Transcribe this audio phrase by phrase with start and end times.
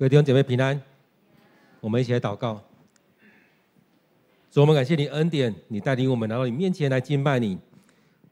[0.00, 0.80] 各位弟兄姐妹平安，
[1.78, 2.58] 我们一起来祷告。
[4.50, 7.58] 主，我们感谢你恩典，你带领我们来到你面前来敬拜你。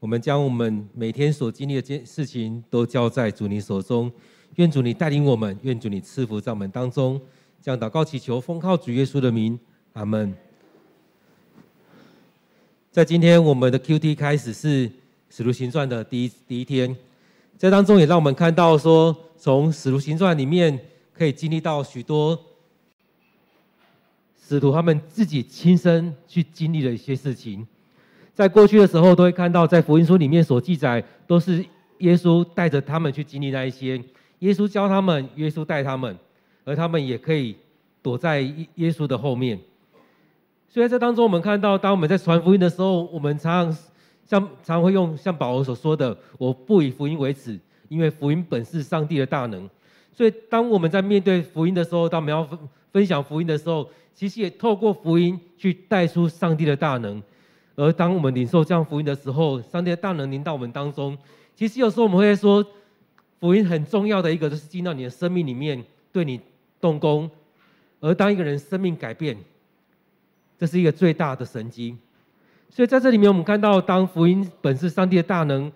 [0.00, 4.10] 我们将我们每天所经历的件事情都交在主你手中。
[4.54, 7.20] 愿主你带领我们，愿主你赐福在我们当中。
[7.60, 9.60] 将祷告祈求，奉靠主耶稣的名，
[9.92, 10.34] 阿门。
[12.90, 14.90] 在今天我们的 QT 开始是
[15.28, 16.96] 使徒行传的第一第一天，
[17.58, 20.80] 在当中也让我们看到说，从使徒行传里面。
[21.18, 22.38] 可以经历到许多
[24.40, 27.66] 使徒他们自己亲身去经历的一些事情，
[28.32, 31.64] 在过去的时候都会看到，在福音书里面所记载，都是
[31.98, 34.00] 耶稣带着他们去经历那一些，
[34.38, 36.16] 耶稣教他们，耶稣带他们，
[36.64, 37.56] 而他们也可以
[38.00, 39.58] 躲在耶稣的后面。
[40.68, 43.82] 所以在这当中，我们看到，当我们在传福音的时候，我们常常
[44.24, 47.58] 像常会用像保罗所说的：“我不以福音为耻，
[47.88, 49.68] 因为福音本是上帝的大能。”
[50.18, 52.58] 所以，当我们在面对福音的时候，当我们要分
[52.92, 57.22] 分享福音的时候，其实也透过福音去带出上帝的大能。
[57.76, 61.16] 而当我们领受这样福音的时候，上帝的大能临到我们当中。
[61.54, 62.66] 其实有时候我们会说，
[63.38, 66.40] 福音很重要的一个就是进到你的生命里面，对你
[66.80, 67.30] 动工。
[68.00, 69.36] 而当一个人生命改变，
[70.58, 71.96] 这是一个最大的神迹。
[72.70, 75.70] 所以在这里面，我们看到，当福音本是上帝的大能，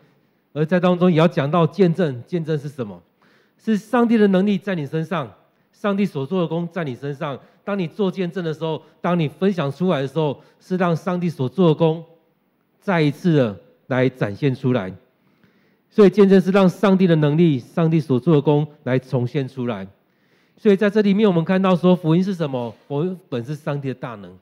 [0.52, 3.00] 而在当中也要讲到见证，见证是什么？
[3.64, 5.32] 是上帝的能力在你身上，
[5.72, 7.38] 上帝所做的工在你身上。
[7.64, 12.04] 当你做见证的时候，当你分享出来的时候，是让上帝所做的工
[12.80, 14.92] 再一次的来展现出来。
[15.88, 19.86] 所以见证是让上帝的能力、上帝所做的工来重现出来。
[20.56, 22.74] 所以在这里面，我们看到说福音是什么？
[22.88, 24.36] 福音本是上帝的大能。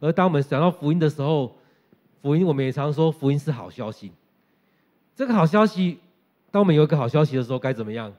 [0.00, 1.54] 而当我们想到福音的时候，
[2.22, 4.12] 福音我们也常说福音是好消息。
[5.14, 5.98] 这个好消息，
[6.50, 8.10] 当我们有一个好消息的时候，该怎么样？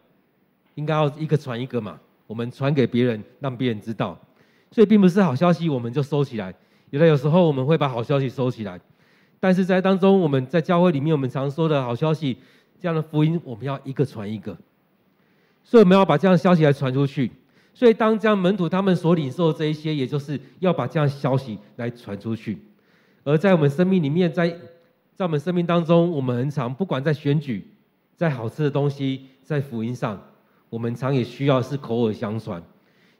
[0.75, 4.19] 应该要一个传一个嘛，我们传给别人，让别人知道。
[4.71, 6.53] 所以并不是好消息我们就收起来。
[6.89, 8.79] 原来有时候我们会把好消息收起来，
[9.39, 12.37] 但是在当中我们在教会里面，我们常说的好消息，
[12.79, 14.55] 这样的福音我们要一个传一个。
[15.63, 17.31] 所以我们要把这样的消息来传出去。
[17.73, 22.59] 所以当这样门徒他们所领受的这一些，也就是要把这样消息来传出去。
[23.23, 24.49] 而在我们生命里面，在
[25.15, 27.67] 在我们生命当中，我们很常不管在选举，
[28.15, 30.21] 在好吃的东西，在福音上。
[30.73, 32.59] 我们常也需要是口耳相传。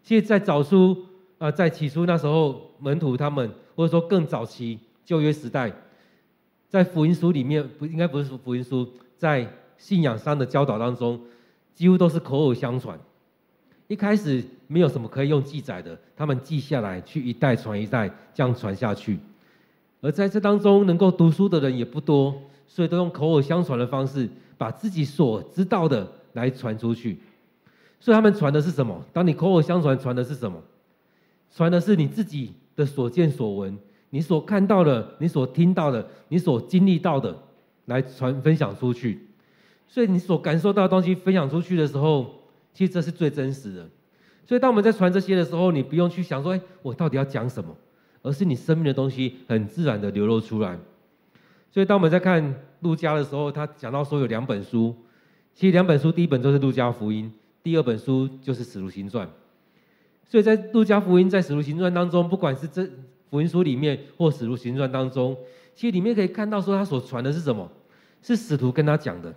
[0.02, 0.98] 其实，在早书
[1.38, 5.72] 啊，在起初那时候，门徒他们，或者说更早期旧约时代，
[6.68, 9.48] 在福音书里面，不应该不是福音书，在
[9.78, 11.22] 信仰上的教导当中，
[11.76, 13.00] 几乎都是口耳相传。
[13.88, 19.20] 一开始没有什么可以用记载的，他们记下来，去一代传一代，这样传下去。
[20.02, 22.34] 而在这当中，能够读书的人也不多，
[22.66, 24.28] 所以都用口耳相传的方式，
[24.58, 27.20] 把自己所知道的来传出去。
[28.04, 29.02] 所以他们传的是什么？
[29.14, 30.62] 当你口耳相传，传的是什么？
[31.50, 33.78] 传的是你自己的所见所闻，
[34.10, 37.34] 你所看到的，你所听到的，你所经历到的，
[37.86, 39.30] 来传分享出去。
[39.88, 42.30] 所以你所感受到的东西分享出去的时候，
[42.74, 43.90] 其实这是最真实的。
[44.46, 47.74] 所以当我们在传这些的时候，你不用去想说，哎，我到底要讲什么？
[48.22, 50.78] 而是你生命的东西很自然的流露出来。
[51.72, 54.94] 所以当我们在看路加的时候，他讲到说有两本书，
[55.54, 57.32] 其实两本书，第一本就是路加福音。
[57.64, 59.26] 第二本书就是《使徒行传》，
[60.30, 62.86] 所以在路加福音在《使徒行传》当中，不管是这
[63.30, 65.34] 福音书里面或《使徒行传》当中，
[65.74, 67.72] 其实里面可以看到说他所传的是什么？
[68.22, 69.34] 是使徒跟他讲的，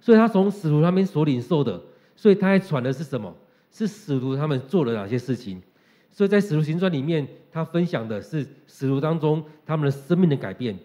[0.00, 1.80] 所以他从使徒那边所领受的，
[2.16, 3.32] 所以他还传的是什么？
[3.70, 5.62] 是使徒他们做了哪些事情？
[6.10, 10.76] 所以在《使徒行传》里面，他分享的是使徒当中他们的生命的改变，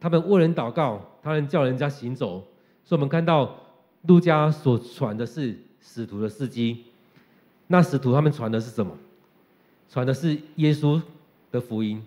[0.00, 2.42] 他们为人祷告，他们叫人家行走，
[2.84, 3.54] 所以我们看到。
[4.02, 6.84] 路加所传的是使徒的事迹，
[7.66, 8.96] 那使徒他们传的是什么？
[9.90, 11.00] 传的是耶稣
[11.50, 12.02] 的福音。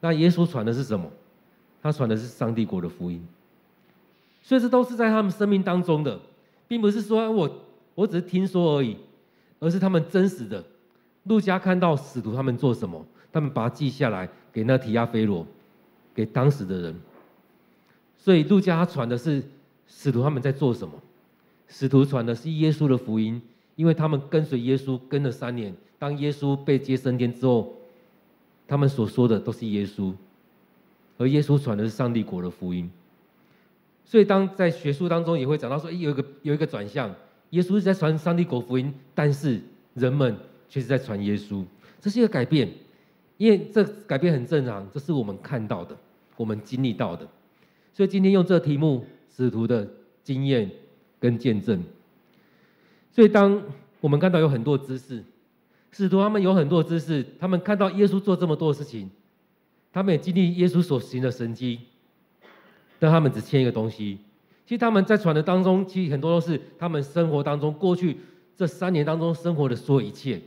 [0.00, 1.10] 那耶稣传的是什么？
[1.82, 3.24] 他传的是上帝国的福音。
[4.42, 6.20] 所以这都是在他们生命当中的，
[6.68, 8.96] 并不是说我我只是听说而已，
[9.60, 10.62] 而是他们真实的。
[11.24, 15.46] 路加看到使徒他们做什么，他们把它记下来给那提亚非罗，
[16.12, 17.00] 给当时的人。
[18.18, 19.42] 所以路加他传的是
[19.86, 20.92] 使徒他们在做什么。
[21.74, 23.40] 使徒传的是耶稣的福音，
[23.76, 25.74] 因为他们跟随耶稣跟了三年。
[25.98, 27.74] 当耶稣被接升天之后，
[28.68, 30.12] 他们所说的都是耶稣，
[31.16, 32.90] 而耶稣传的是上帝国的福音。
[34.04, 37.08] 所以，当在学术当中也会讲到说，有一个有一个转向，
[37.50, 39.58] 耶稣是在传上帝国福音，但是
[39.94, 40.36] 人们
[40.68, 41.64] 却是在传耶稣，
[41.98, 42.68] 这是一个改变。
[43.38, 45.96] 因为这改变很正常，这是我们看到的，
[46.36, 47.26] 我们经历到的。
[47.94, 49.88] 所以今天用这个题目，使徒的
[50.22, 50.70] 经验。
[51.22, 51.80] 跟见证，
[53.12, 53.62] 所以当
[54.00, 55.22] 我们看到有很多知识，
[55.92, 59.08] 使徒他们有很多知识，他们看到耶稣做这么多事情，
[59.92, 61.78] 他们也经历耶稣所行的神迹，
[62.98, 64.18] 但他们只欠一个东西。
[64.66, 68.16] 其实他们在传的当中，其实很多都是他们生活当中过去
[68.56, 70.40] 这三年当中生活的所有一切。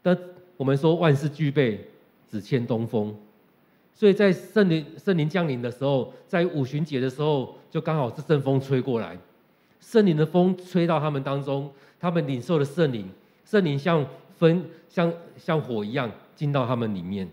[0.00, 0.16] 但
[0.56, 1.88] 我们说万事俱备，
[2.30, 3.12] 只欠东风。
[3.94, 9.18] 所以在圣灵圣灵降临的时候，在五旬节的时候，就刚好是阵风吹过来，
[9.80, 13.08] 圣灵的风吹到他们当中，他们领受了圣灵，
[13.44, 14.04] 圣灵像
[14.36, 17.28] 风像像火一样进到他们里面。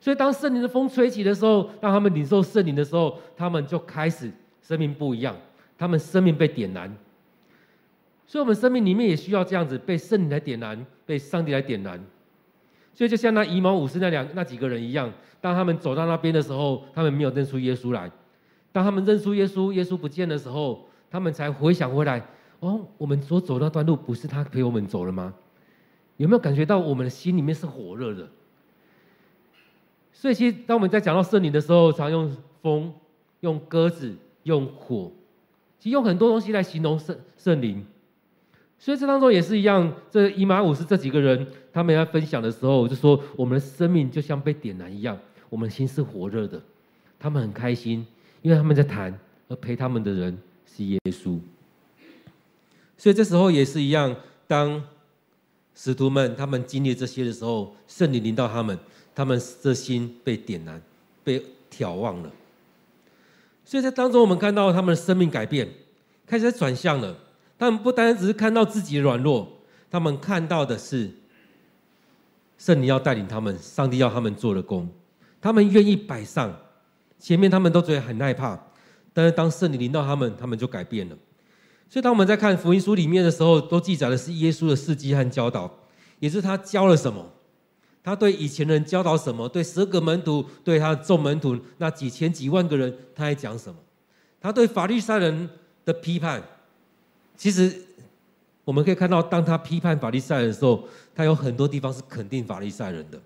[0.00, 4.30] 所以当圣灵的风吹起的时候，当他们领受圣灵的时候，他们就开始
[4.62, 5.34] 生命不一样，
[5.78, 6.94] 他们生命被点燃。
[8.26, 11.98] 所以，我们生命里面也需要这样子被圣灵来点燃，被上帝来点燃。
[12.94, 15.12] 所以，就像那以马忤斯那两那几个人一样。
[15.40, 18.10] 当他们走到那边的时候，他们没有认出耶稣来。
[18.72, 22.20] 当他们认出耶稣，耶稣不见的时候，他们才回想回来：
[22.58, 25.32] 哦，我们所走那段路不是他陪我们走了吗？
[26.16, 28.28] 有没有感觉到我们的心里面是火热的？
[30.12, 32.92] 所以，其实当我们在讲到圣灵的时候，常用风、
[33.42, 34.12] 用鸽子、
[34.42, 35.12] 用火，
[35.78, 37.86] 其实用很多东西来形容圣圣灵。
[38.80, 45.16] 所以这当中也是一样，这以马五是这几个人，他们在分享的时候就说：我们的生命就像被点燃一样。
[45.48, 46.60] 我们的心是火热的，
[47.20, 48.04] 他们很开心，
[48.42, 51.38] 因为他们在谈，而陪他们的人是耶稣。
[52.96, 54.14] 所以这时候也是一样，
[54.46, 54.82] 当
[55.74, 58.78] 使徒们他们经历这些的时候，圣灵临到他们，
[59.14, 60.80] 他们的心被点燃，
[61.22, 62.30] 被眺望了。
[63.64, 65.68] 所以在当中，我们看到他们的生命改变，
[66.26, 67.16] 开始在转向了。
[67.58, 69.50] 他们不单单只是看到自己的软弱，
[69.90, 71.10] 他们看到的是
[72.58, 74.88] 圣灵要带领他们，上帝要他们做的工。
[75.40, 76.54] 他们愿意摆上，
[77.18, 78.58] 前面他们都觉得很害怕，
[79.14, 81.16] 但是当圣灵临到他们，他们就改变了。
[81.88, 85.72] 所以当我们在看福音书里面的时候，都记载的是耶稣的事迹和教导，
[86.18, 87.24] 也是他教了什么，
[88.02, 93.78] 他对以前人教导什么，对十二个门徒，对他众门徒那几千几万个人，他还讲什么？
[94.40, 95.48] 他对法利赛人
[95.84, 96.42] 的批判，
[97.36, 97.72] 其实
[98.64, 103.20] 我们可以看到，当他批判法利赛人的时候，他有很多地方是肯定法利赛人的，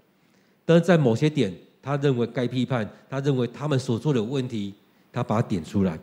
[0.66, 1.52] 但是在某些点。
[1.80, 4.74] 他认为该批判，他认为他们所做的问题，
[5.12, 5.98] 他把它点出来。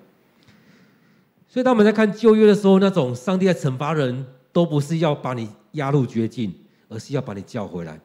[1.47, 6.53] 所以当我们在看旧约的时候，那种上帝在惩罚人都不是要把你压入绝境，
[6.89, 7.99] 而是要把你叫回来。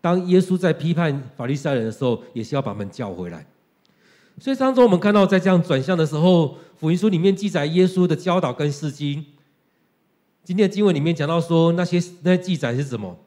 [0.00, 3.46] 当耶稣在批判法利赛人的时候，也是要把他们叫回来。
[4.38, 9.24] 所以当中我们看到，在这样转向的时候，福音书里面记载耶稣的教导跟事迹。
[10.44, 13.18] 今天的经文里面讲到说，那些那些记载是什么？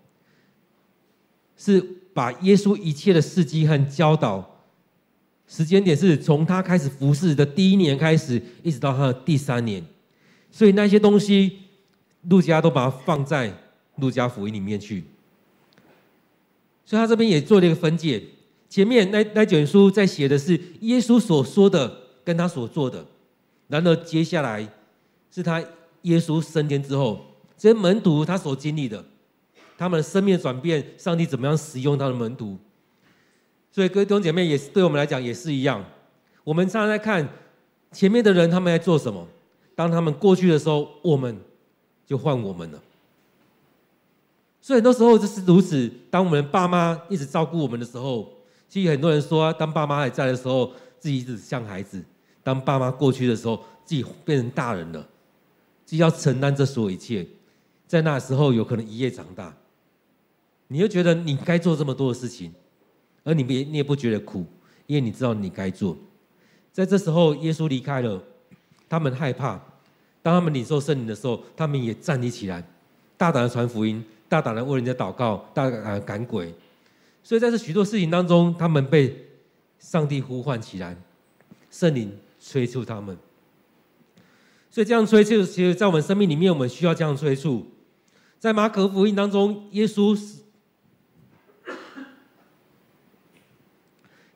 [1.55, 1.99] 是。
[2.13, 4.52] 把耶稣一切的事迹和教导，
[5.47, 9.83] 时间点是从他开始服侍的第一年开始，一直到他的第三年，
[10.51, 11.59] 所以那些东西，
[12.29, 13.53] 路加都把它放在
[13.97, 15.03] 路加福音里面去。
[16.85, 18.21] 所以他这边也做了一个分解，
[18.69, 23.05] 前面那那卷书在写的是耶稣所说的跟他所做的，
[23.67, 24.67] 然而接下来
[25.31, 25.63] 是他
[26.03, 27.25] 耶稣升天之后，
[27.57, 29.03] 这些门徒他所经历的。
[29.75, 32.57] 他们的生命的转变，上帝怎么样使用他的门徒？
[33.73, 35.83] 所以各位弟兄姐妹，也是对我们来讲也是一样。
[36.43, 37.27] 我们常常在看
[37.91, 39.27] 前面的人他们在做什么，
[39.73, 41.35] 当他们过去的时候，我们
[42.05, 42.79] 就换我们了。
[44.61, 45.91] 所以很多时候就是如此。
[46.11, 48.31] 当我们爸妈一直照顾我们的时候，
[48.69, 51.99] 其实很多人说，当爸妈还在的时候，自己一直像孩子；
[52.43, 55.01] 当爸妈过去的时候，自己变成大人了，
[55.83, 57.25] 自己要承担这所有一切。
[57.87, 59.51] 在那时候，有可能一夜长大。
[60.67, 62.53] 你就觉得你该做这么多的事情，
[63.23, 64.45] 而你别你也不觉得苦，
[64.85, 65.97] 因为你知道你该做。
[66.71, 68.21] 在这时候，耶稣离开了，
[68.89, 69.61] 他们害怕。
[70.21, 72.63] 当他们领受圣灵的时候，他们也站立起来，
[73.17, 76.53] 大胆的传福音，大胆的为人家祷告，大胆的赶鬼。
[77.23, 79.27] 所以在这许多事情当中，他们被
[79.79, 80.97] 上帝呼唤起来，
[81.69, 83.17] 圣灵催促他们。
[84.69, 87.67] 所以这样催促，其实，在我们生命里面，我们需要这样催促。
[88.39, 90.19] 在马可福音当中，耶稣。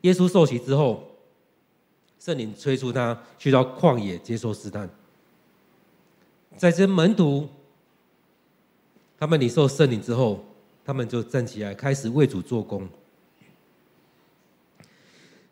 [0.02, 1.04] 耶稣受洗之后，
[2.20, 4.90] 圣灵催促他去到旷野接受试探。
[6.56, 7.48] 在这门徒，
[9.18, 10.44] 他们领受圣灵之后，
[10.86, 12.88] 他们就站起来开始为主做工。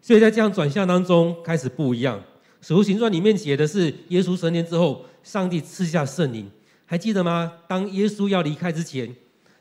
[0.02, 2.24] 所以在这样转向当中，开始不一样。
[2.62, 6.50] 使徒行传里面写的是耶稣成年之后，上帝赐下圣灵，
[6.86, 7.54] 还记得吗？
[7.68, 9.16] 当耶稣要离开之前，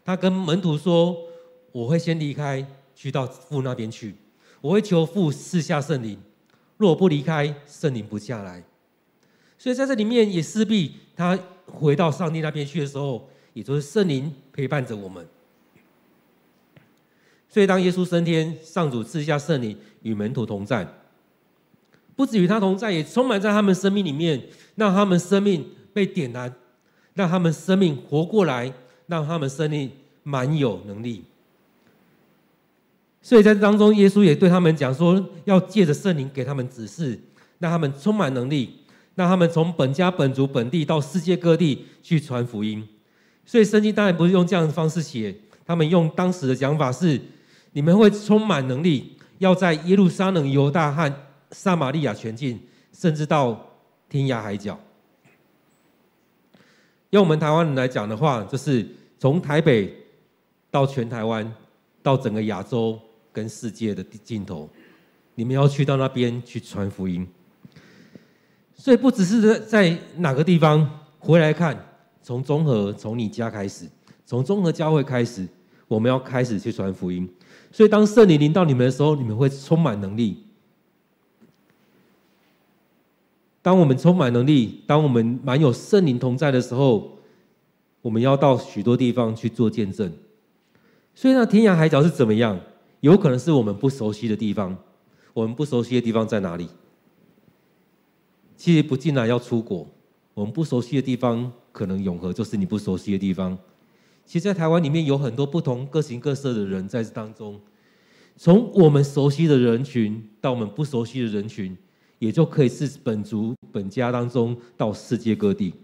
[0.05, 1.17] 他跟门徒说
[1.73, 4.15] ：“我会先离开，去到父那边去。”
[4.65, 6.19] 我会求父赐下圣灵，
[6.79, 8.65] 若我不离开，圣灵不下来。
[9.59, 15.29] 所以在这里面也势必他回到上帝那边去的时候，也就是圣灵陪伴着我们。
[17.47, 20.89] 所以，当耶稣升天，上主赐下圣灵与门徒同在，
[22.17, 26.51] 不止与他同在，也充满在他们生命里面，让他们生命被点燃，
[27.13, 28.73] 让他们生命活过来，
[29.09, 29.91] 让他们生命
[30.23, 31.23] 满有能力。
[33.25, 37.19] 所以在这当中，耶稣也对他们讲说，要借着圣灵给他们指示，
[37.59, 38.81] 让他们充满能力，
[39.15, 42.87] 让他们从本家本族本地到世界各地去传福音。
[43.47, 47.19] 所以圣经当然不是用这样的方式写，他们用当时的讲法是。
[47.77, 51.13] 你们会充满能力，要在耶路撒冷、犹大和
[51.51, 52.57] 撒玛利亚全境，
[52.93, 53.69] 甚至到
[54.09, 54.79] 天涯海角。
[57.11, 58.87] 用我们台湾人来讲的话，就是
[59.19, 59.93] 从台北
[60.71, 61.53] 到全台湾，
[62.01, 62.97] 到整个亚洲
[63.35, 64.71] 跟世界的尽头，
[65.35, 67.27] 你们要去到那边去传福音。
[68.77, 70.89] 所以不只是在哪个地方，
[71.19, 71.77] 回来看，
[72.23, 73.87] 从中和，从你家开始，
[74.25, 75.47] 从中和教会开始，
[75.89, 77.29] 我们要开始去传福音。
[77.73, 80.45] 所以，当圣灵临到你们的时候，你们会充满能力。
[83.63, 87.19] 当我们充满能力，当我们满有圣灵同在的时候，
[88.03, 90.13] 我们要到许多地方去做见证。
[91.15, 92.61] 所以，那天涯海角是怎么样？
[93.05, 94.75] 有可能是我们不熟悉的地方。
[95.35, 96.67] 我们不熟悉的地方在哪里？
[98.57, 99.87] 其实不进来要出国。
[100.33, 103.59] 我们不熟悉的地方，可能永和就是你不熟悉的地方。
[104.25, 107.61] 其实，在台湾里面有很多不同各形各色的人在这当中，
[108.39, 111.77] 从我们熟悉的人群到我们不熟悉的人群，
[112.19, 115.75] 也就可以是本族本家当中到世界各地。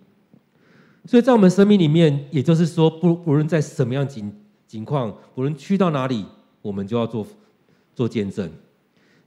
[1.04, 4.34] 所以在我们生命里面，也就是说，不不论在什么样境
[4.66, 6.24] 境况，无论去到哪里，
[6.62, 7.26] 我们就要做
[7.94, 8.50] 做见证。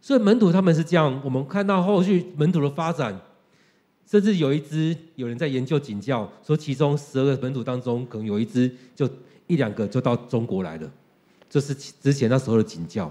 [0.01, 3.19] 所以门徒他们是这样，我们看到后续门徒的发展。
[4.05, 9.09] 甚至有一支有人在研究景教，说其中十二个门徒当中，可能有一支就
[9.47, 10.91] 一两个就到中国来了，
[11.49, 13.09] 这是之前那时候的景教。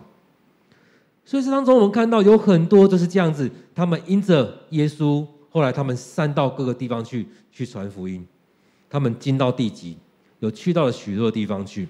[1.25, 8.25] 所以这当中我们看到有很多就是这样子，他们因着耶稣，后来他们散到各个地方去去传福音，
[8.91, 9.97] 他们进到地极，
[10.41, 11.89] 有去到了许多地方去。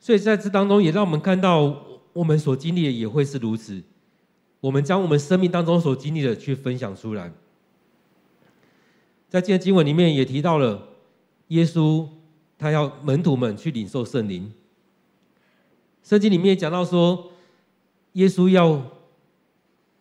[0.00, 3.82] 所以在这当中也让我们看到，我们所经历的也会是如此。
[4.60, 7.32] 我们将我们生命当中所经历的去分享出来。
[9.28, 10.88] 在今天经文里面也提到了，
[11.48, 12.06] 耶稣
[12.58, 14.52] 他要门徒们去领受圣灵。
[16.02, 17.30] 圣经里面也讲到说，
[18.14, 18.82] 耶稣要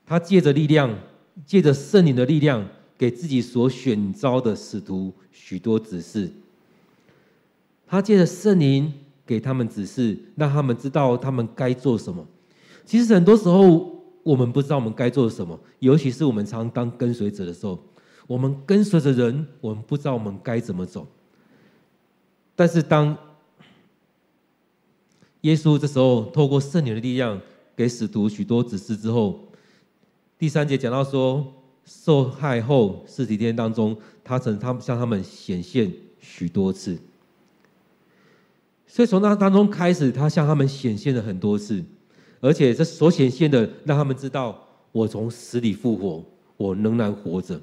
[0.06, 0.98] 他借着力量，
[1.46, 2.66] 借着圣灵的力量，
[2.98, 6.32] 给自己所选召的使徒许多指示。
[7.86, 8.94] 他借着圣灵
[9.28, 12.26] 给他们指示，让他们知道他们该做什么。
[12.86, 13.96] 其实很多时候。
[14.28, 17.80] 我们不知道我们该做什么，尤其是我们常当跟随者的时候，
[18.28, 21.08] 我们跟随着人，我们不知道我们该怎么走。
[22.54, 23.18] 但是当
[25.44, 27.40] 耶稣这时候透过圣灵的力量
[27.74, 29.48] 给使徒许多指示之后，
[30.38, 31.54] 第三节讲到说，
[31.86, 37.00] 受害后四十天当中，他曾他向他们显现许多次，
[38.88, 41.84] 所以从那当中开始，他向他们显现了很多次。
[42.40, 46.24] 而且这所显现的，让他们知道我从死里复活，
[46.56, 47.60] 我仍然活着。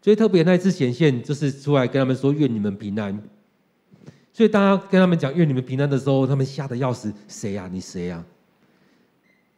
[0.00, 3.22] 最特别那一次显现，就是出来跟他们说：“愿你们平安。”
[4.32, 7.68] 所以大家跟他们讲“愿你们平安”的时候，他们吓得要死：“谁呀？
[7.72, 8.24] 你谁呀？”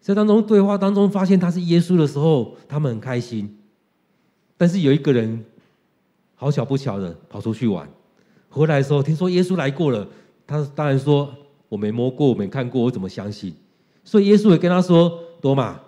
[0.00, 3.58] 在当中对话当中发现他是耶稣的时候，他们很开心。
[4.56, 5.44] 但是有一个人
[6.34, 7.88] 好巧不巧的跑出去玩，
[8.56, 10.08] 回来的时候听说耶稣来过了，
[10.46, 11.30] 他当然说
[11.68, 13.54] ：“我没摸过，我没看过，我怎么相信？”
[14.02, 15.78] 所以耶稣也跟他说：“多马，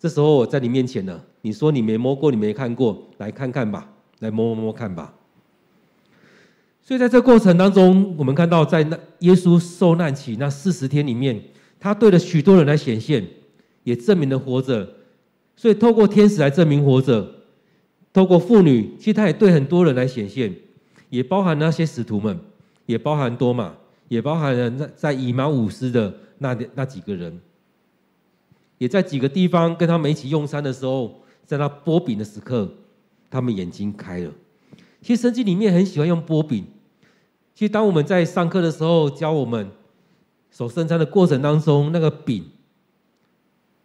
[0.00, 1.24] 这时候我在你面前了。
[1.42, 3.88] 你说你没摸过，你没看过，来看看吧，
[4.18, 5.14] 来摸摸摸看吧。”
[6.82, 11.40] 所以在这过程当中，我们看到在那耶稣受难期那四十天里面，
[11.78, 13.24] 他对了许多人来显现，
[13.84, 14.94] 也证明了活着。
[15.54, 17.28] 所以透过天使来证明活着，
[18.12, 20.52] 透过妇女，其实他也对很多人来显现，
[21.08, 22.38] 也包含那些使徒们，
[22.86, 23.74] 也包含多马，
[24.08, 26.12] 也包含了那在以马忤斯的。
[26.38, 27.40] 那那几个人，
[28.76, 32.70] 也在几个地方跟他们一起用餐的时候，在那剥饼的时刻，
[33.30, 34.30] 他们眼睛开了。
[35.00, 36.66] 其实圣经里面很喜欢用剥饼。
[37.54, 39.70] 其实当我们在上课的时候教我们
[40.50, 42.44] 守圣餐的过程当中，那个饼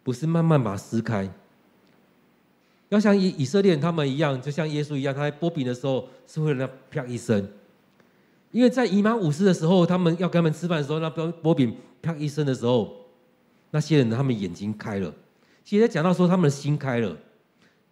[0.02, 1.32] 不是慢慢把它撕开，
[2.92, 7.48] 要像以以色列人他们一样，就像耶稣一样，他在剥饼的时候是会那啪一声。
[8.50, 12.94] 因为在以马忤斯的时候，他们要跟他们吃饭的时候，那擘擘饼啪一声的时候，
[13.70, 15.10] 那些人他们眼睛开了。
[15.64, 17.16] 其实讲到说他们的心开了，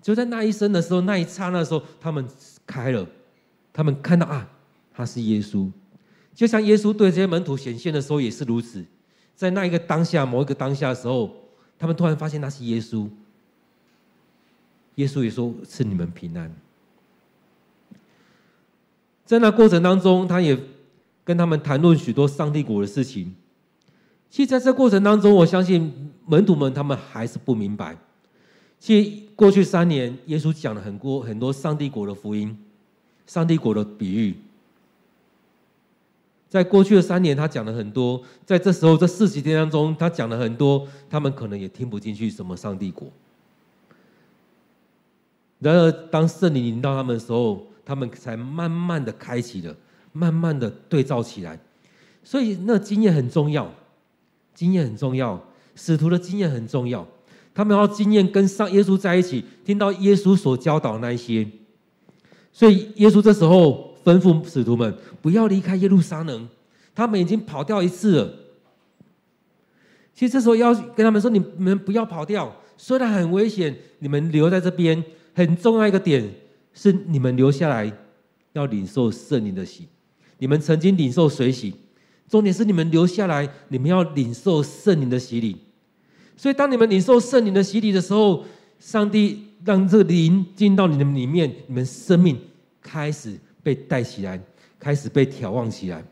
[0.03, 2.29] 就在那一声的时候，那一刹那的时候，他们
[2.67, 3.07] 开了，
[3.73, 4.47] 他们看到啊，
[4.93, 5.71] 他是耶稣，
[6.35, 8.85] 就像耶稣对这些门徒显现的时候也是如此，
[9.35, 11.35] 在那一个当下，某一个当下的时候，
[11.79, 13.09] 他们突然发现那是耶稣。
[15.01, 16.53] 耶稣也说：“赐你们平安。”
[19.25, 20.59] 在那过程当中，他也
[21.25, 23.35] 跟他们谈论许多上帝国的事情。
[24.29, 27.97] 其实，在这过程当中，我相信门徒们他们还是不明白。
[28.79, 32.57] 其实，过去三年，耶稣讲了很多很多上帝国的福音、
[33.27, 34.35] 上帝国的比喻。
[36.49, 38.21] 在过去的三年，他讲了很多。
[38.45, 43.09] 在这时候，这四十天当中，他讲了很多，他们可能也听不进去什么上帝国。
[45.61, 49.77] 然而，当圣灵临到他们的时候，他们才慢慢的开启了，
[50.11, 51.61] 慢慢的对照起来。
[52.25, 53.71] 所以，那经验很重要，
[54.55, 55.39] 经验很重要，
[55.75, 57.07] 使徒的经验很重要。
[57.53, 61.47] 他们要经验跟上耶稣在一起，听到耶稣所教导的那一些。
[62.53, 66.49] 所以，耶稣这时候吩咐使徒们不要离开耶路撒冷，
[66.95, 68.35] 他们已经跑掉一次了。
[70.15, 75.05] 其实这时候要跟他们说：你们不要跑掉，虽然很危险，你们留在这边。
[75.35, 76.29] 很重要一个点
[76.73, 77.93] 是，你们留下来
[78.53, 79.89] 要领受圣灵的洗。
[80.39, 81.75] 你们曾经领受水洗，
[82.29, 85.57] 重点是你们留下来，你们要领受圣灵的洗礼。
[86.37, 88.45] 所以，当你们领受圣灵的洗礼的时候，
[88.79, 92.39] 上帝让这个灵进到你们里面，你们生命
[92.81, 94.41] 开始被带起来，
[94.79, 96.03] 开始被眺望起来。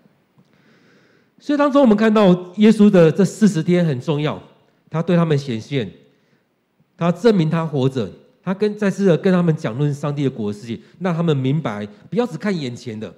[1.39, 4.43] 所以，当中我们看到耶稣的这四十天很重要，
[4.91, 5.91] 他对他们显现，
[6.97, 8.11] 他证明他活着。
[8.49, 13.15] 他跟再次的跟他们讲论上帝的国的事情，让他们明白，不要只看眼前的，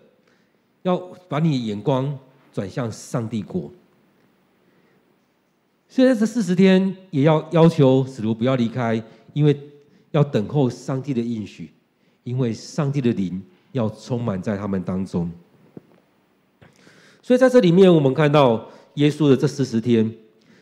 [0.83, 0.97] 要
[1.29, 2.19] 把你的眼光
[2.53, 3.71] 转向上帝国。
[5.89, 9.01] 虽然这四十天也要要求使徒不要离开，
[9.33, 9.57] 因为
[10.11, 11.71] 要等候上帝的应许，
[12.25, 15.31] 因为上帝的灵要充满在他们当中。
[17.23, 20.13] 所以在这里面，我们看到耶稣的这四十天，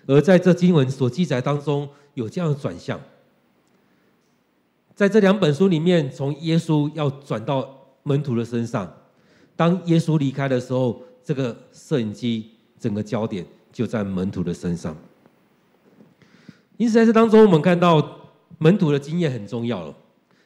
[0.07, 3.00] 而在这经文所记载当中，有这样的转向。
[4.98, 8.92] 在这两本书里面，从耶稣要转到门徒的身上。
[9.54, 14.96] 当耶稣离开的时候，这个摄影机整个焦点就在门徒的身上。
[16.78, 18.18] 因此，在这当中，我们看到
[18.58, 19.94] 门徒的经验很重要了。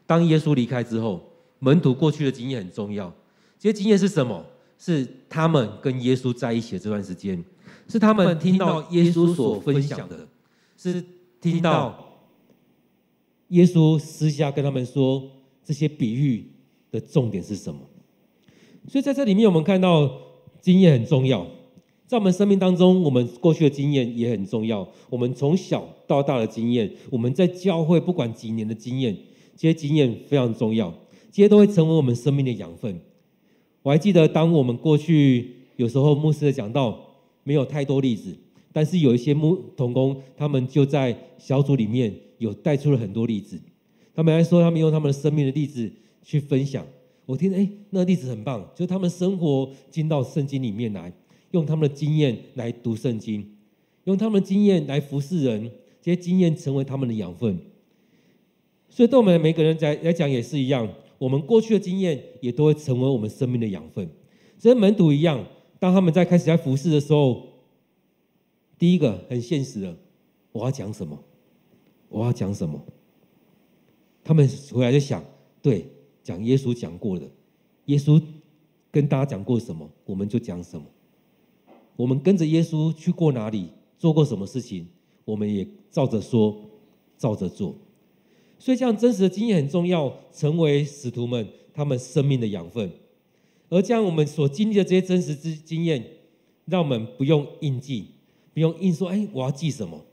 [0.06, 1.26] 当耶稣离开之后，
[1.58, 3.10] 门徒过去的经验很重要。
[3.58, 4.44] 这些经验是什么？
[4.76, 7.42] 是他们跟耶稣在一起的这段时间，
[7.88, 10.28] 是他们听到耶稣所分享的，
[10.76, 11.02] 是
[11.40, 12.11] 听到。
[13.52, 15.22] 耶稣私下跟他们说，
[15.62, 16.46] 这些比喻
[16.90, 17.80] 的重点是什么？
[18.88, 20.10] 所以在这里面，我们看到
[20.58, 21.46] 经验很重要。
[22.06, 24.88] 在我们生命当中，我们过去的经验也很重要。
[25.10, 29.14] 我们从小到大的经验，我们在教会不管几年的经验，
[29.54, 30.90] 这些经验非常重要，
[31.30, 32.98] 这些都会成为我们生命的养分。
[33.82, 36.98] 我还记得，当我们过去有时候牧师的讲到
[37.44, 38.34] 没有太多例子，
[38.72, 42.14] 但是有一些牧童工，他们就在小组里面。
[42.42, 43.58] 有带出了很多例子，
[44.14, 45.90] 他们还说他们用他们的生命的例子
[46.22, 46.84] 去分享。
[47.24, 51.12] 我听，哎，那个例子很棒，就是他们生活进到圣经里面来，
[51.52, 53.48] 用他们的经验来读圣经，
[54.04, 55.70] 用他们的经验来服侍人，
[56.02, 57.56] 这些经验成为他们的养分。
[58.88, 64.06] 所以对我们每个人来来讲也是一样，我们过去的经验也都会成为我们生命的养分。
[64.58, 65.42] 所以门徒一样，
[65.78, 67.46] 当他们在开始在服侍的时候，
[68.78, 69.96] 第一个很现实的，
[70.50, 71.16] 我要讲什么？
[72.12, 72.80] 我要讲什么？
[74.22, 75.24] 他们回来就想，
[75.60, 75.86] 对，
[76.22, 77.28] 讲耶稣讲过的，
[77.86, 78.22] 耶稣
[78.90, 80.86] 跟大家讲过什么，我们就讲什么。
[81.96, 84.86] 我们跟着耶稣去过哪里，做过什么事情，
[85.24, 86.56] 我们也照着说，
[87.18, 87.74] 照着做。
[88.58, 92.92] 所以这样真实的经验很重要，成为使徒们他们生命的养分。
[93.68, 96.04] 而这样我们所经历的这些真实之经验，
[96.66, 98.08] 让我们不用硬记，
[98.54, 100.04] 不用硬说，哎，我要记什么。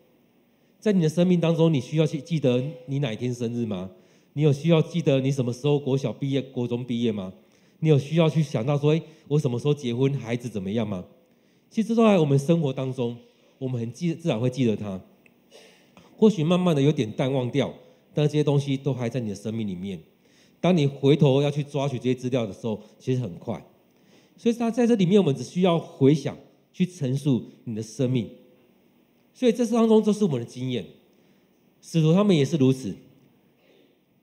[0.80, 3.90] 在你的生命当中，你需要去记得你哪一天生日吗？
[4.34, 7.34] 你有需要记得你什么时候国小毕业、国中毕业吗？
[7.80, 11.04] 你有需要去想到说，哎，我什么时候结婚，孩子怎么样吗？
[11.70, 13.18] 其实都在我们生活当中，
[13.58, 15.02] 我们很记，自然会记得它。
[16.16, 17.74] 或许慢慢的有点淡忘掉，
[18.14, 20.00] 但这些东西都还在你的生命里面。
[20.62, 23.62] 当你回头要去抓取这些资料的时候，其实很快。
[24.38, 26.38] 所以，他在这里面，我们只需要回想，
[26.72, 28.30] 去陈述你的生命。
[29.40, 30.86] 所以这当中都是我们的经验，
[31.82, 32.94] 使徒他们也是如此。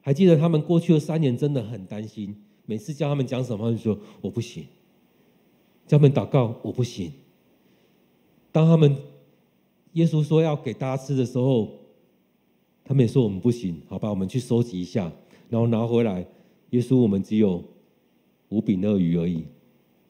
[0.03, 4.65] 还记得他们过去的三年真的很担心，每次叫他们讲什么，他们说我不行；
[5.87, 7.11] 叫他们祷告，我不行。
[8.53, 8.95] 当他们
[9.95, 11.71] 耶稣说要给大家吃的时候，
[12.85, 13.81] 他们也说我们不行。
[13.89, 15.11] 好吧，我们去收集一下，
[15.49, 16.27] 然后拿回来。
[16.73, 17.65] 耶稣，我们只有
[18.51, 19.45] 五饼二鱼而已。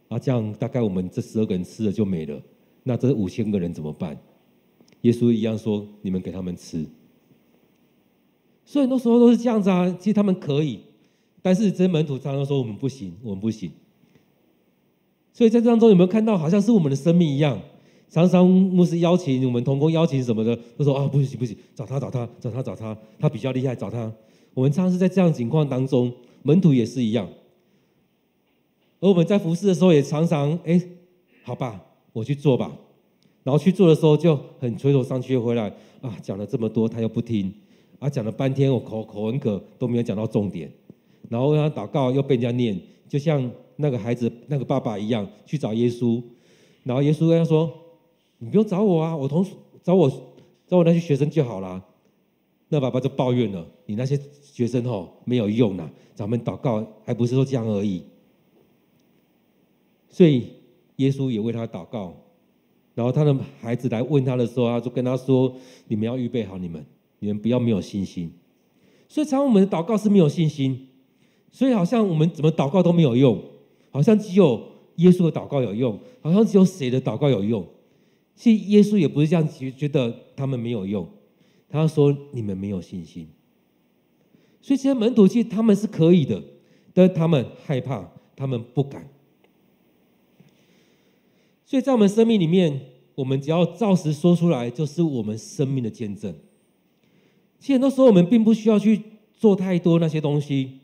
[0.08, 2.42] 啊，这样大概我们这十二个人吃了就没了。
[2.82, 4.20] 那这五千个人怎么办？
[5.02, 6.87] 耶稣一样说：“你们给他们吃。”
[8.64, 9.88] 所以很多时候都是这样子啊。
[9.98, 10.80] 其实他们可以，
[11.42, 13.70] 但是这些门徒常常说：“我们不行，我们不行。”
[15.32, 17.61] 所以在这当中有没有看到，好像是我们的生命一样？
[18.09, 24.12] 常常牧师邀请我们同工邀请什么的，都说：“啊，不行不行，找他找他找他找他，他比较厉害，找他。”
[24.54, 27.28] 我们常常是在这样情况当中，门徒也是一样。
[29.00, 30.80] 而我们在服侍的时候，也常常哎，
[31.42, 32.74] 好吧，我去做吧。
[33.46, 37.54] 然后去做的时候就很垂头丧气回来啊，讲了这么多，他又不听
[38.00, 40.68] 啊，讲了半天我口口很渴，都没有讲到重点。
[41.28, 42.76] 然后他祷告又被人家念，
[43.09, 46.20] 就像那个孩子那个爸爸一样去找耶稣，
[46.82, 47.72] 然后耶稣跟他说
[48.38, 49.46] ：“你不用找我啊，我同
[49.80, 50.11] 找我
[50.66, 51.80] 找我那些学生就好了。”
[52.68, 58.02] 那爸爸就抱怨了：“你那些学生吼没有用呐，咱们祷告还不是说这样而已。”
[60.11, 60.48] 所以
[60.96, 62.12] 耶稣也为他祷告，
[62.96, 65.54] 然后他的孩子来问他的时候，他就跟他说
[65.87, 66.82] ：“你们要预备好你们，
[67.18, 68.32] 你们不要没有信心。”
[69.06, 70.88] 所以常我们的祷告是没有信心，
[71.52, 73.38] 所以好像我们怎么祷告都没有用，
[73.90, 74.61] 好像只有
[74.96, 77.66] 耶稣的祷告有用，好像只有谁的祷告有用。
[78.35, 81.06] 其实耶稣也不是这样觉觉得他们没有用，
[81.68, 83.28] 他说：“你们没有信心。”
[84.62, 86.42] 所以这些门徒其实他们是可以的，
[86.94, 89.06] 但是他们害怕，他们不敢。
[91.66, 92.81] 所以在我们生命里面，
[93.16, 96.33] 我们只要照实说出来，就是我们生命的见证。
[97.59, 99.02] 其实很多时候，我们并不需要去
[99.35, 100.79] 做太多那些东西，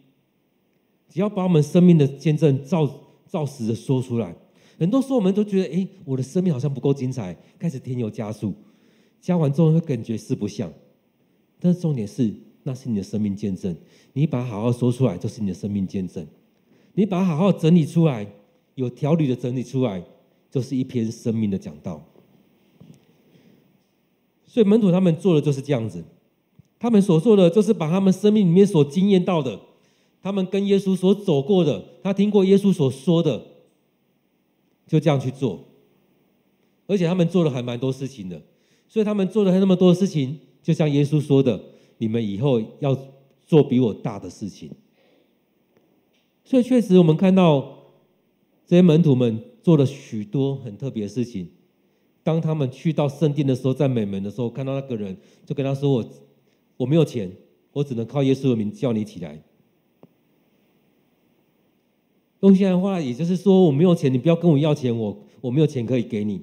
[1.09, 2.91] 只要把我们生命的见证照
[3.29, 4.35] 照实的说出来。
[4.77, 8.53] 很多时候，我们都觉得，哎，我的生命好像不够精彩，开始添油加醋，
[9.21, 10.73] 加完之后会感觉四不像。
[11.61, 13.77] 但是重点是，那是你的生命见证，
[14.15, 16.27] 你把它好好说出来，就是你的生命见证。
[16.95, 18.27] 你把它好好整理出来，
[18.75, 20.03] 有条理的整理出来。
[20.53, 22.05] 就是一篇生命的讲道，
[24.45, 26.05] 所以门徒他们做的就是这样子，
[26.79, 29.59] 他们所做的就是把他们生命里面所经验到的，
[30.21, 33.47] 他们跟耶稣所走过的，他听过耶稣所说的，
[34.87, 35.65] 就这样去做，
[36.87, 38.43] 而且他们做了还蛮多事情的，
[38.87, 41.59] 所以他们做了那么多事情，就像耶稣说的，
[41.97, 42.95] 你们以后要
[43.47, 44.71] 做比我大的事情，
[46.45, 47.79] 所以确实我们看到
[48.67, 49.43] 这些门徒们。
[49.63, 51.49] 做了许多很特别的事情。
[52.25, 56.05] 当他们去到圣殿的时候，在美门的时候，看到那个人，就跟他说：“我
[56.77, 57.31] 我没有钱，
[57.73, 59.43] 我只能靠耶稣的名叫你起来。”
[62.41, 66.43] 用现在的话，也就是说，我没有钱，你不要跟我要钱，我我没有钱可以给你，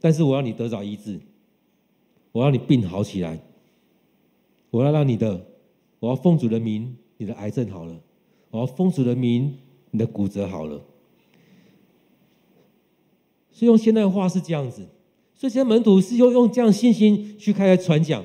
[0.00, 1.20] 但是我要你得着医治，
[2.32, 3.40] 我要你病好起来，
[4.70, 5.46] 我要让你的，
[6.00, 8.00] 我要奉主的名，你的癌症好了，
[8.50, 9.58] 我要奉主的名，
[9.90, 10.80] 你的骨折好了。
[13.54, 14.82] 所以用现代话是这样子，
[15.32, 18.24] 所以现在门徒是用用这样信心去开始传讲，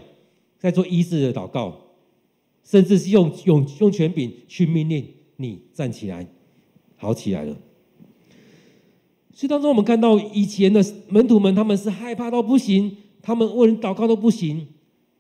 [0.58, 1.72] 在做医治的祷告，
[2.64, 6.28] 甚至是用用用权柄去命令你站起来，
[6.98, 7.56] 好起来了。
[9.32, 14.68] 所以当中我们看到以前的门徒们，他们是害怕到不行，他们为人祷告都不行。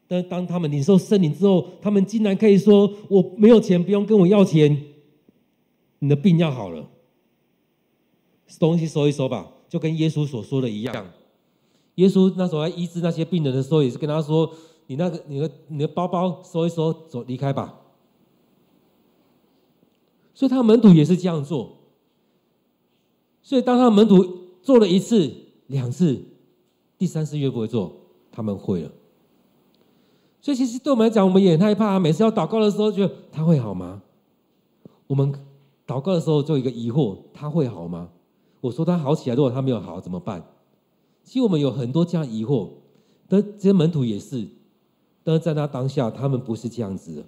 [0.08, 4.76] 但当他们领受圣灵之后，他们竟然可以说：“我没有钱，不用跟我要钱，
[6.00, 6.90] 你的病要好了，
[8.58, 10.94] 东西收一收吧。”就跟耶稣所说的一样，
[11.96, 14.52] 耶稣那时候来医治那些病人的时候，也是跟他说
[14.88, 17.80] ：“你那个、你的、你的包包收一收，走离开吧。”
[20.34, 21.78] 所以，他门徒也是这样做。
[23.44, 24.26] 所以，当他门徒
[24.64, 25.32] 做了一次、
[25.68, 26.24] 两次、
[26.98, 27.94] 第三次越不会做，
[28.32, 28.92] 他们会了。
[30.42, 32.00] 所以，其实对我们来讲，我们也很害怕。
[32.00, 34.02] 每次要祷告的时候，觉得他会好吗？
[35.08, 35.34] 我们
[35.86, 38.10] 祷告的时候就有一个疑惑：他会好吗？
[38.62, 40.44] 我说他好起来，如果他没有好怎么办？
[41.24, 42.70] 其实我们有很多这样疑惑，
[43.28, 44.48] 但这些门徒也是，
[45.24, 47.24] 但是在那当下，他们不是这样子的，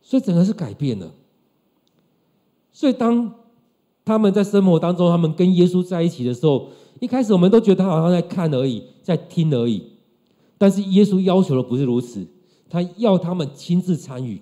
[0.00, 1.12] 所以整个是改变了。
[2.72, 3.34] 所以当
[4.04, 6.68] 他们在生活当中，他们跟耶稣在一起的时候，
[7.00, 9.82] 一开始我们都觉得他好像在看而已，在听而已，
[10.56, 12.24] 但是耶稣要求的不是如此，
[12.68, 14.40] 他要他们亲自参与，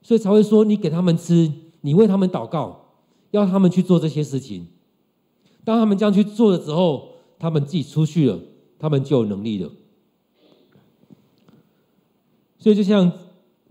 [0.00, 2.86] 所以才会说：你给他们吃，你为他们祷告。
[3.30, 4.66] 要他们去做这些事情，
[5.64, 8.38] 当他们这样去做的时候，他们自己出去了，
[8.78, 9.70] 他们就有能力了。
[12.58, 13.12] 所以，就像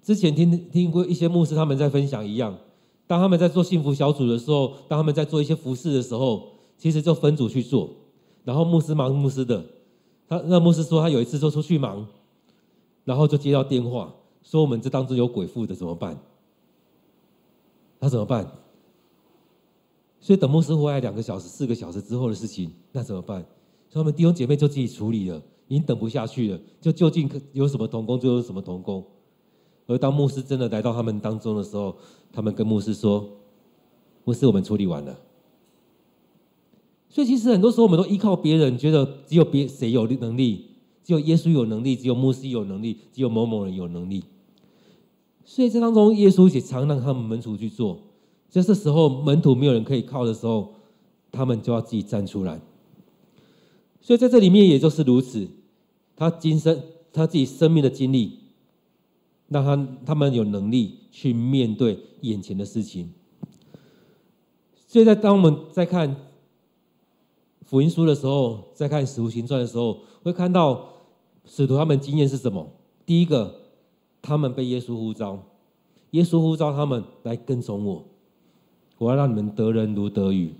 [0.01, 2.57] 之前听听过一些牧师他们在分享一样，
[3.05, 7.89] 当他们在做幸福小组的时候，当他们在做一些服事的时候，其实就分组去做，
[8.43, 9.65] 然后牧师忙牧师的。
[10.29, 12.05] 他那牧师说，他有一次就出去忙，
[13.05, 16.19] 然后就接到电话，说我们这当中有鬼附的怎么办？
[17.99, 18.49] 他怎么办？
[20.27, 23.39] 所以等牧师回来两个小时、四个小时之后的事情，那怎么办？
[23.87, 29.01] 所以他们弟兄姐妹就自己处理了，已经等不下去了，就究竟有什么同工就有什么同工。
[29.85, 31.95] 而当牧师真的来到他们当中的时候，
[32.33, 33.25] 他们跟牧师说
[34.25, 35.17] ：“牧师，我们处理完了。”
[37.07, 40.71] 所以其实很多时候我们都依靠别人，觉得只有别谁有能力，
[41.05, 44.25] 只有耶稣有能力，只有牧师有能力，只有某某人有能力。
[45.45, 48.01] 所以这当中，耶稣也常让他们门徒去做。
[48.49, 50.73] 就这时候，门徒没有人可以靠的时候，
[51.31, 52.59] 他们就要自己站出来。
[54.01, 55.47] 所以在这里面也就是如此，
[56.15, 56.81] 他今生
[57.11, 58.39] 他自己生命的经历，
[59.47, 63.11] 让他他们有能力去面对眼前的事情。
[64.87, 66.15] 所以在当我们在看
[67.65, 70.89] 福音书的时候，在看使徒行传的时候，会看到
[71.45, 72.69] 使徒他们经验是什么？
[73.05, 73.63] 第一个。
[74.19, 75.41] 他们被耶稣呼召，
[76.11, 78.03] 耶稣呼召他们来跟从我，
[78.97, 80.53] 我要让你们得人如得鱼。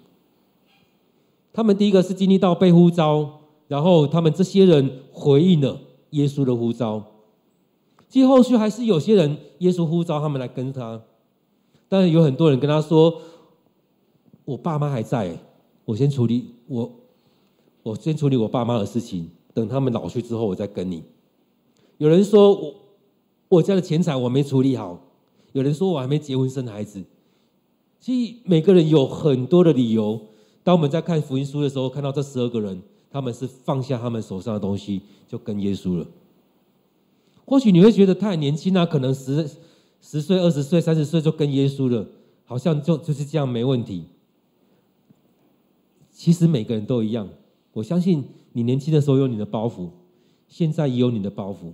[1.54, 5.80] 他们第一个是经历到被呼召，然后他们这些人回应了
[6.12, 7.04] 耶稣的呼召。
[8.08, 11.02] 其实后续还是有些人耶稣呼召他们来跟他，
[11.90, 13.22] 但是有很多人跟他说
[14.46, 15.38] ：“我爸妈还在，
[15.86, 16.92] 我先处理我，
[17.84, 21.04] 我先处理我爸妈的事情，等他们老去之后，我再跟你。”
[21.98, 22.74] 有人说我。
[23.50, 25.00] 我家的钱财我没处理好，
[25.54, 27.02] 有人说我还没结婚生孩子。
[28.00, 30.20] 其实每个人有很多的理由。
[30.64, 36.06] 当我们在看福音书的时候，看到这十二个人，他们是放下他们手上的东西，就跟耶稣了。
[37.46, 39.50] 或许你会觉得太年轻啊，可能十
[40.02, 42.06] 十岁、二十岁、三十岁就跟耶稣了，
[42.44, 44.06] 好像就就是这样没问题。
[46.12, 47.30] 其实每个人都一样。
[47.72, 49.90] 我相信你年轻的时候有你的包袱，
[50.48, 51.72] 现在也有你的包袱。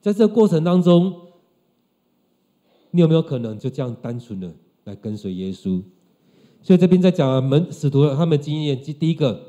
[0.00, 1.14] 在这个过程当中，
[2.92, 5.82] 你有没有可能就这样单纯的来跟随耶稣？
[6.62, 9.40] 所以这边在讲门使徒他们经验，第一个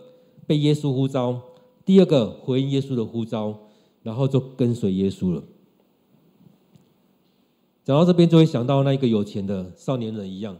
[0.45, 1.41] 被耶稣呼召，
[1.86, 3.58] 第二个回应耶稣的呼召，
[4.04, 5.43] 然后就跟随耶稣了。
[7.84, 10.58] 讲到这边就会想到那一个有钱的少年人一样，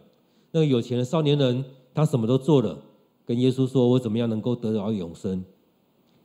[0.52, 2.78] 那个有钱的少年人他什么都做了，
[3.26, 5.44] 跟耶稣说：“我怎么样能够得到永生？”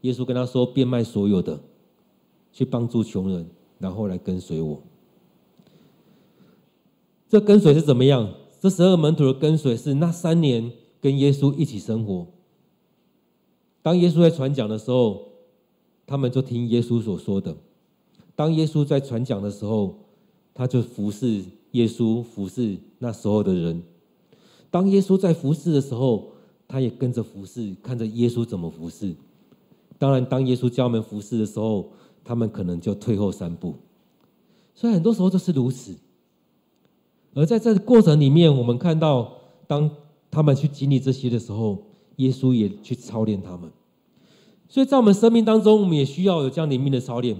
[0.02, 1.60] 耶稣跟他说：“变卖所有的，
[2.52, 3.46] 去帮助穷人。”
[3.80, 4.82] 然后来跟随我，
[7.30, 8.34] 这跟随是怎么样？
[8.58, 12.26] 这十二门徒的跟随是那三年跟耶稣一起生活。
[13.82, 15.28] 当耶稣在传讲的时候，
[16.08, 17.52] 他们就听耶稣所说的；
[18.34, 19.94] 当耶稣在传讲的时候，
[20.52, 23.80] 他就服侍耶稣，服侍那时候的人。
[24.68, 26.32] 当耶稣在服侍的时候，
[26.66, 29.14] 他也跟着服侍，看着耶稣怎么服侍。
[29.98, 31.92] 当然，当耶稣教我们服侍的时候，
[32.24, 33.76] 他们可能就退后三步，
[34.74, 35.94] 所以很多时候都是如此。
[37.34, 39.32] 而在这过程里面，我们看到，
[39.66, 39.90] 当
[40.30, 41.78] 他们去经历这些的时候，
[42.16, 43.70] 耶稣也去操练他们。
[44.68, 47.36] 所以在我们生命当中，我们也需要有这样灵命的操练。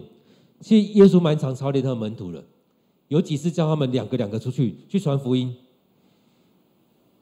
[0.61, 2.45] 其实耶稣蛮常操练他的门徒的，
[3.09, 5.55] 有几次叫他们两个两个出去去传福音，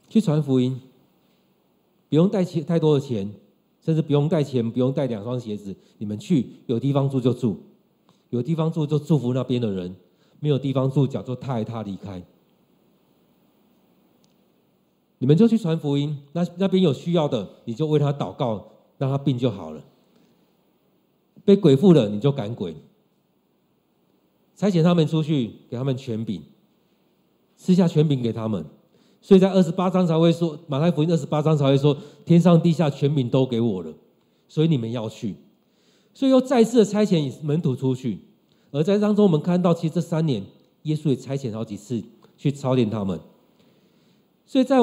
[0.09, 0.81] 去传福音，
[2.09, 3.31] 不用带钱太多的钱。
[3.81, 7.57] 甚至不用带钱，不用带两双鞋子，你们去有地方住就住，
[8.29, 9.97] 有地方住就祝福那边的人，
[10.41, 12.23] 没有地方住，叫做踏一踏离开。
[15.19, 19.83] 你们就去传福音，那那边有需要的，你就为他祷告，让他病就好了。
[21.45, 22.77] 被鬼附了，你就赶鬼。
[24.55, 26.43] 差遣他们出去，给他们权柄，
[27.57, 28.65] 赐下权柄给他们。
[29.21, 33.93] 所以在二十八章才会说，马太福音二十八章才会说，天上地下权柄都给我了，
[34.47, 35.35] 所以你们要去。
[36.15, 38.21] 所以又再次的差遣门徒出去，
[38.71, 40.45] 而在当中我们看到，其实这三年
[40.83, 42.03] 耶稣也差遣好几次
[42.37, 43.19] 去操练他们。
[44.45, 44.79] 所以在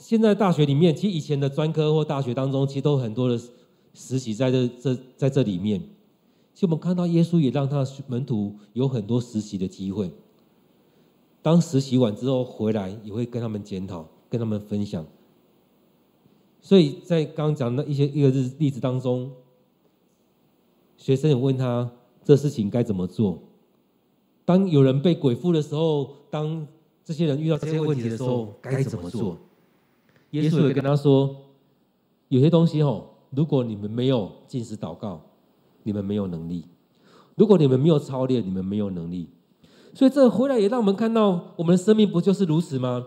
[0.00, 3.38] 现在大学里面，其实以前的专科或大学当中，其实都很多的
[3.92, 5.78] 实习在这这在这里面。
[6.54, 10.10] 其实我们看到耶稣也让他的门徒有很多实习的机会。
[11.42, 15.04] 当实习完之后回来，也会跟他们检讨，跟他们分享。
[16.62, 19.30] 所以在刚讲的一些一个日例子当中，
[20.96, 21.90] 学生也问他
[22.24, 23.38] 这事情该怎么做。
[24.46, 26.66] 当有人被鬼附的时候，当
[27.04, 29.36] 这些人遇到这些问题的时候，该怎么做？
[30.30, 31.36] 耶稣也跟他说，
[32.28, 35.20] 有些东西哦，如果你们没有进食祷告，
[35.82, 36.62] 你们没有能力；
[37.34, 39.28] 如果你们没有操练，你们没有能力。
[39.92, 43.06] 所以这回来也让我们看到，我们的生命不就是如此吗？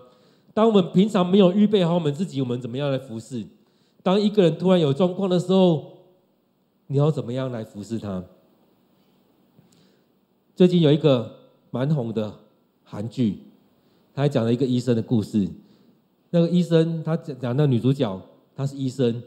[0.54, 3.46] 当我们平常没有预备好我们自己，我们怎么样来服侍？
[4.04, 6.00] 当一个人突然有状况的时候，
[6.88, 8.24] 你要怎么样来服侍他？
[10.56, 11.38] 最近有一个
[11.72, 12.40] 蛮红的
[12.84, 13.40] 韩剧，
[14.14, 15.50] 他还讲了一个医生的故事。
[16.36, 18.20] 那个医生，他讲讲那女主角，
[18.56, 19.22] 她是医生，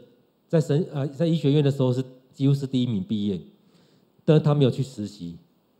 [0.45, 3.39] 在神啊、在医学院的时候是几乎是第一名毕业，
[4.25, 5.37] 但她没有去实习，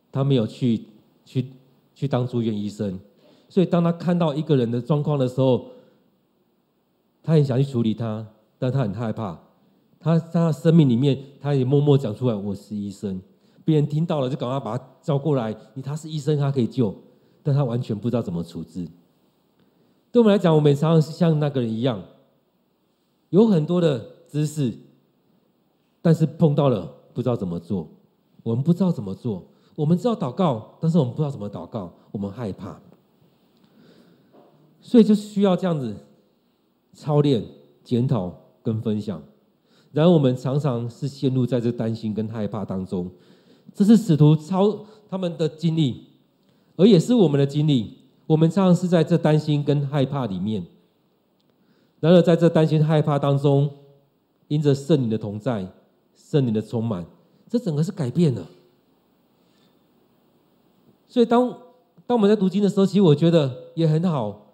[0.09, 0.85] 她没有去
[1.25, 1.45] 去
[1.93, 2.97] 去当住院医生，
[3.49, 5.65] 所以当她看到一个人的状况的时候，
[7.21, 8.25] 她很想去处理他，
[8.57, 9.37] 但她很害怕。
[9.99, 13.21] 她在她生命里面，她也默默讲出来：“我是医生。”
[13.65, 15.53] 别人听到了就赶快把他叫过来。
[15.73, 16.95] 你他是医生，他可以救，
[17.43, 18.87] 但他完全不知道怎么处置。
[20.11, 22.01] 对我们来讲，我们常常是像那个人一样，
[23.29, 24.73] 有很多的知识，
[26.01, 27.87] 但是碰到了不知道怎么做。
[28.43, 32.79] 我们不知道怎么做，我们知道祷告，但是我们不知道怎么祷告，我们害怕。
[34.81, 35.93] 所以就需要这样子
[36.93, 37.43] 操练、
[37.83, 39.21] 检讨跟分享。
[39.91, 43.11] 然而，我们常常是陷入在这担心跟害怕当中。
[43.73, 46.05] 这是使徒超他们的经历，
[46.77, 47.96] 而也是我们的经历。
[48.27, 50.63] 我们常常是在这担心跟害怕里面。
[51.99, 53.67] 然而，在这担心害怕当中，
[54.49, 55.67] 因着圣灵的同在、
[56.13, 57.03] 圣灵的充满，
[57.49, 58.45] 这整个是改变了。
[61.07, 61.49] 所以当，
[62.05, 64.53] 当我们在读经的时候，其实我觉得也很好，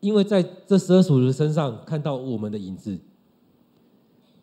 [0.00, 2.98] 因为在这十二使徒身上看到我们的影子，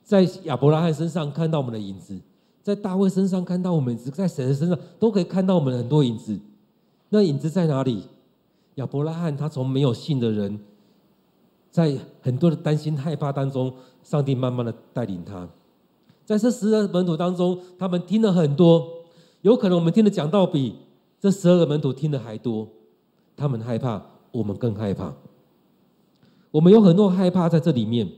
[0.03, 2.19] 在亚伯拉罕身上看到我们的影子。
[2.61, 6.37] 在大卫身上看到我们，在谁的身上都可以看到我们的很多影子。
[7.07, 8.03] 那影子在哪里？
[8.79, 10.59] 亚伯拉罕他从没有信的人，
[11.69, 15.47] 在很多的担心害怕当中，上帝慢慢的带领他。
[16.25, 18.87] 在这十二个门徒当中，他们听了很多，
[19.41, 20.75] 有可能我们听的讲道比
[21.19, 22.67] 这十二个门徒听的还多。
[23.35, 25.13] 他们害怕，我们更害怕。
[26.51, 28.09] 我们有很多害怕在这里面。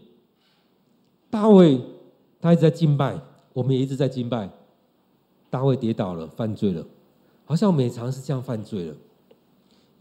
[1.29, 1.79] 大卫
[2.39, 3.19] 他一直在敬拜。
[3.53, 4.49] 我们也一直在敬拜，
[5.49, 6.85] 大卫跌倒了，犯罪了，
[7.43, 8.95] 好像我们也常是这样犯罪了。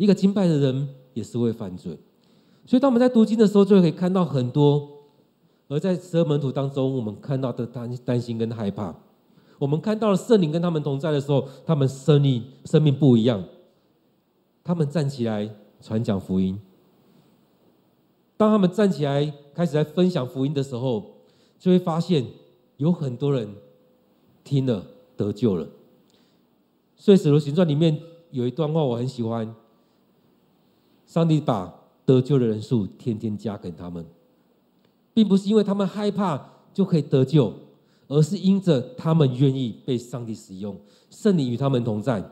[0.01, 1.95] 一个敬拜的人也是会犯罪，
[2.65, 4.89] 所以当我们在读经的时候，就可以看到很多。
[5.69, 8.95] 而在十二门徒当中，我们看到的担担心跟害怕，
[9.59, 13.45] 我们看到了圣灵跟他们同在的时候，他们生命生命不一样，
[14.65, 16.59] 他们站起来传讲福音。
[18.39, 21.05] 当他们站起来开始来分享福音的时候，
[21.59, 22.25] 就会发现。
[22.79, 23.47] 有很多人
[24.43, 24.83] 听了
[25.15, 25.69] 得救了，
[26.97, 29.55] 所以《使徒行传》里面有一段话我很喜欢：
[31.11, 31.75] 上帝把
[32.07, 34.07] 得救的人数天天加给他们，
[35.12, 36.40] 并不是因为他们害怕
[36.73, 37.53] 就可以得救，
[38.07, 40.77] 而是因着他们愿意被上帝使用，
[41.11, 42.25] 圣灵与他们同在，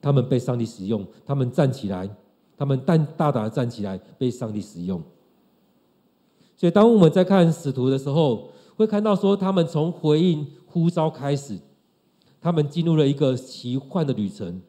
[0.00, 2.08] 他们被上帝使用，他们站起来，
[2.56, 5.02] 他们大大胆的站起来，被上帝使用。
[6.56, 11.58] 所以，当我们在看使徒的时候，会看到说，他们从回应呼召开始，
[12.40, 14.62] 他们进入了一个奇幻的旅程。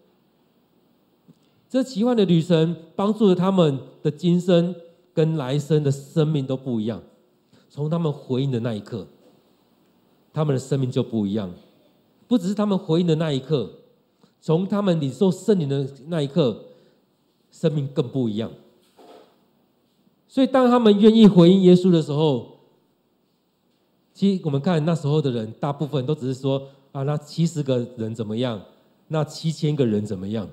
[1.69, 4.73] 这奇幻的旅程帮助了他们的今生
[5.13, 7.01] 跟来生的生命都不一样。
[7.69, 9.05] 从他们回应的那一刻，
[10.33, 11.51] 他们的生命就不一样。
[12.27, 13.69] 不只是他们回应的那一刻，
[14.41, 16.65] 从他们领受圣灵的那一刻，
[17.51, 18.51] 生命更不一样。
[20.27, 22.59] 所以，当他们愿意回应耶稣的时候，
[24.13, 28.61] 其实我们看那时候的人，大部分都只是说啊，那七十个人怎么样？
[29.07, 30.49] 那七千个人怎么样？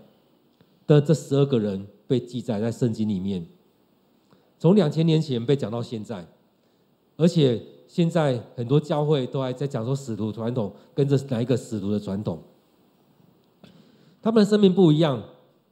[0.86, 3.46] 的这十二个人被记载在圣经里面，
[4.58, 6.26] 从两千年前被讲到现在，
[7.16, 12.42] 而且现在很多教会都还在讲说使徒传统跟着哪一个使徒的传统。
[14.22, 15.22] 他们的生命不一样，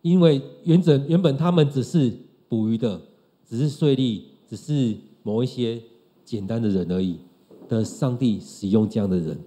[0.02, 2.12] 因为原本原本他们只是
[2.48, 3.00] 捕鱼的，
[3.48, 5.80] 只是税吏，只是某一些
[6.24, 7.18] 简单的人而已。
[7.68, 9.38] 的上帝使用这样的人，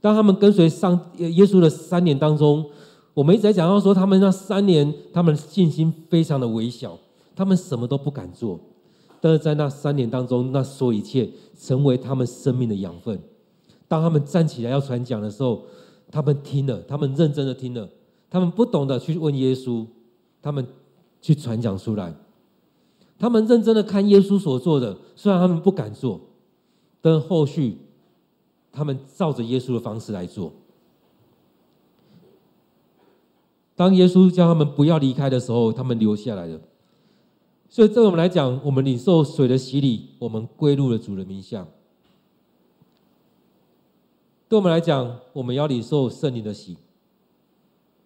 [0.00, 2.70] 当他们跟随上耶稣的三年当中，
[3.14, 6.98] 我们一直在讲到说，他们那三年，他们信心非常的微小，
[7.34, 8.58] 他们什么都不敢做，
[9.20, 13.20] 但是在那三年当中，那所有一切成为他们生命的养分。
[13.88, 15.62] 当他们站起来要传讲的时候，
[16.10, 17.88] 他们听了，他们认真的听了，
[18.30, 19.84] 他们不懂得去问耶稣，
[20.40, 20.66] 他们
[21.20, 22.14] 去传讲出来，
[23.18, 26.20] 他们认真的看耶稣所做的，虽然他们不敢做。
[27.02, 27.78] 但后续，
[28.70, 30.52] 他们照着耶稣的方式来做。
[33.80, 36.60] 当耶稣叫他们不要离开的时候，他们留下来了。
[37.70, 41.66] 所以，对我们来讲，我们领受水的洗礼，我们归入了主的名下。
[44.50, 46.76] 对我们来讲，我们要领受圣灵的洗，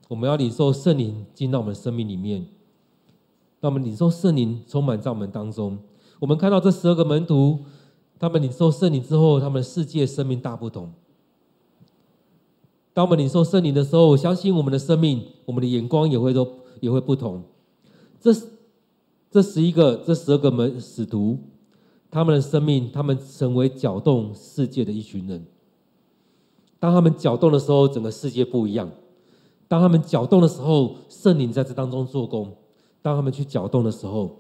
[0.07, 2.47] 我们要领受圣灵进到我们生命里面。
[3.59, 5.77] 当我们领受圣灵充满在我们当中，
[6.21, 7.59] 我们看到这十二个门徒。
[8.17, 10.93] 他们领受圣灵之后，他们世界生命大不同。
[12.95, 16.49] 当我们领受圣灵的时候，我相信我们的生命，我们的眼光也会都
[16.81, 17.43] 也会不同。
[18.21, 18.41] 这这
[19.33, 21.37] 这十一个、这十二个门使徒，
[22.09, 25.45] 他们的生命，他们成为搅动世界的一群人。
[26.79, 28.89] 当他们搅动的时候，整个世界不一样；
[29.67, 32.47] 当他们搅动的时候，圣灵在这当中做工；
[33.03, 34.37] 当他们去搅动的时候，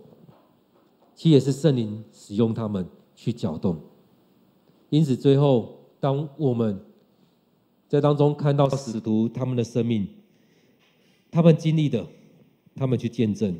[1.16, 2.86] 其实也是圣灵使用他们
[3.16, 3.78] 去搅动。
[4.90, 6.78] 因此，最后当我们
[7.88, 10.06] 在当中看到使徒他们的生命，
[11.30, 12.06] 他们经历的，
[12.74, 13.56] 他们去见证，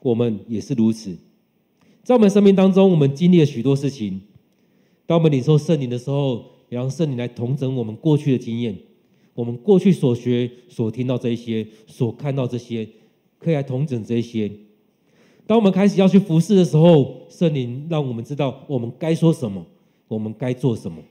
[0.00, 1.16] 我们也是如此。
[2.02, 4.20] 在我们生命当中，我们经历了许多事情。
[5.06, 8.78] 当我们领受圣灵的时候，也让圣灵来统整我们过去的经验，
[9.34, 12.88] 我们过去所学、所听到这一些、所看到这些，
[13.38, 14.50] 可以来统整这些。
[15.46, 19.66] 当我们开始要去服侍的时候，圣灵让我们知道我们该说什么，
[20.08, 21.02] 我们该做什么。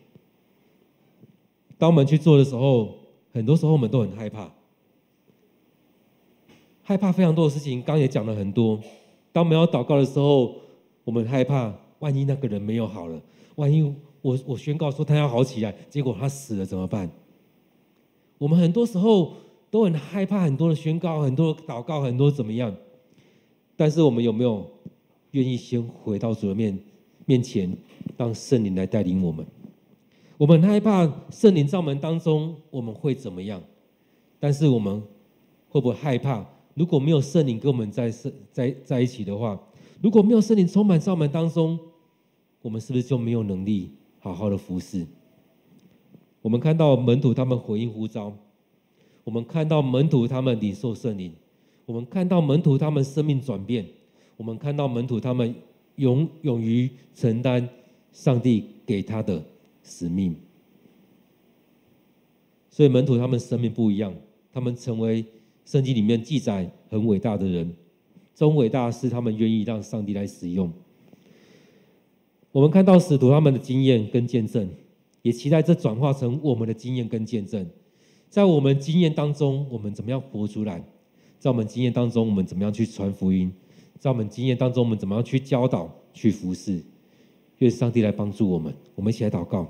[1.77, 2.95] 当我们去做的时候，
[3.33, 4.51] 很多时候我们都很害怕。
[6.81, 8.79] 害怕非常多的事情，刚也讲了很多。
[9.31, 10.55] 当我们要祷告的时候，
[11.03, 13.21] 我们害怕，万一那个人没有好了，
[13.55, 13.81] 万一
[14.21, 17.09] 我我宣告说他要好起来，结果他死了怎么办？
[18.37, 19.33] 我们很多时候
[19.71, 22.75] 都很害怕，很多的宣告，很多的祷告，很多怎么样？
[23.75, 24.69] 但是我们有没有
[25.31, 26.77] 愿意先回到主的面
[27.25, 27.75] 面前，
[28.17, 29.45] 让圣灵来带领我们？
[30.43, 33.63] 我们害怕圣灵在我们当中，我们会怎么样？
[34.41, 35.01] 但是我们
[35.69, 36.45] 会不会害怕？
[36.73, 38.11] 如果没有圣灵跟我们在
[38.51, 39.57] 在在一起的话，
[40.01, 41.79] 如果没有圣灵充满在我们当中，
[42.61, 45.07] 我们是不是就没有能力好好的服侍？
[46.41, 48.33] 我们看到门徒他们回应呼召，
[49.23, 51.33] 我们看到门徒他们领受圣灵，
[51.85, 53.85] 我们看到门徒他们生命转变，
[54.35, 55.55] 我们看到门徒他们
[55.95, 57.69] 勇勇于承担
[58.11, 59.41] 上帝给他的
[59.83, 60.35] 使命。
[62.69, 64.15] 所以门徒他们生命不一样，
[64.51, 65.25] 他们成为。
[65.65, 67.73] 圣经里面记载很伟大的人，
[68.35, 70.69] 这种伟大是他们愿意让上帝来使用。
[72.51, 74.69] 我们看到使徒他们的经验跟见证，
[75.21, 77.65] 也期待这转化成我们的经验跟见证。
[78.29, 80.83] 在我们经验当中，我们怎么样活出来？
[81.39, 83.49] 在我们经验当中，我们怎么样去传福音？
[83.99, 86.83] 在我们经验当中，我们怎么样去教导、去服侍？
[87.63, 88.73] 愿上帝来帮助我们。
[88.95, 89.67] 我们一起来祷告。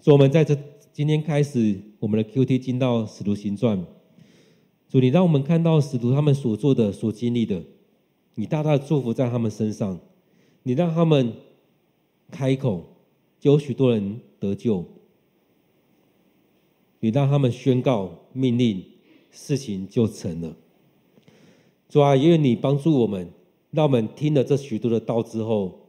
[0.00, 0.56] 所以我们在这。
[0.92, 3.84] 今天开始，我们的 QT 进到使徒行传。
[4.88, 7.62] 主，你让我们看到使徒他们所做的、所经历的，
[8.36, 10.00] 你大大的祝福在他们身上。
[10.62, 11.34] 你让他们
[12.30, 12.86] 开口，
[13.38, 14.86] 就有许多人得救。
[17.00, 18.82] 你让他们宣告命令，
[19.30, 20.56] 事情就成了。
[21.88, 23.30] 主啊，也愿你帮助我们，
[23.70, 25.86] 让我们听了这许多的道之后，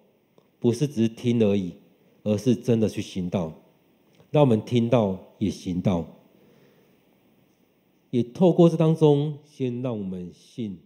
[0.59, 1.73] 不是只是听而已，
[2.23, 3.53] 而是真的去行道。
[4.29, 6.05] 让我们听到也行道，
[8.11, 10.79] 也透过这当中，先让我们信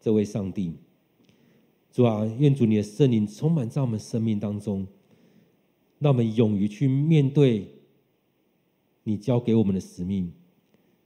[0.00, 0.74] 这位上帝。
[1.92, 4.86] 主啊，愿主你的圣灵充满在我们生命当中，
[5.98, 7.66] 让我们勇于去面对
[9.02, 10.32] 你交给我们的使命，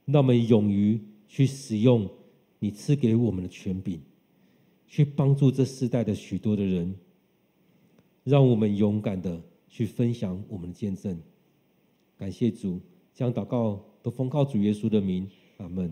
[0.05, 2.07] 让我们勇于去使用
[2.63, 3.99] 你赐给我们的权柄，
[4.87, 6.95] 去帮助这世代的许多的人，
[8.23, 9.41] 让我们勇敢的。
[9.67, 11.19] 去分享我们的见证，
[12.15, 12.79] 感谢主，
[13.11, 15.91] 将祷告都奉靠主耶稣的名，阿门。